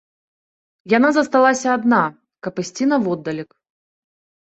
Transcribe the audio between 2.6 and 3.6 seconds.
ісці наводдалек.